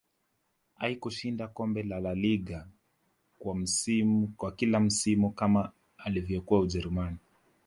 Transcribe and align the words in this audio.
haikushinda 0.75 1.47
kombe 1.47 1.83
lalaliga 1.83 2.67
kwa 4.37 4.51
kila 4.51 4.79
msimu 4.79 5.31
kama 5.31 5.71
alivyokuwa 5.97 6.59
ujerumani 6.59 7.17